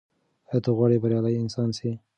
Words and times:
ایا 0.49 0.57
ته 0.63 0.69
غواړې 0.77 1.01
بریالی 1.03 1.35
انسان 1.43 1.69
سې؟ 1.77 1.89